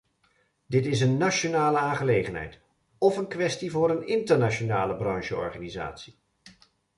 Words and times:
Dit 0.65 0.85
is 0.85 1.01
een 1.01 1.17
nationale 1.17 1.77
aangelegenheid, 1.77 2.59
of 2.97 3.17
een 3.17 3.27
kwestie 3.27 3.71
voor 3.71 3.89
een 3.89 4.07
internationale 4.07 4.95
branche-organisatie. 4.95 6.15